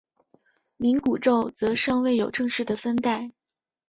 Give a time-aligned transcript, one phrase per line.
[0.79, 3.33] 冥古宙则尚未有正式的分代。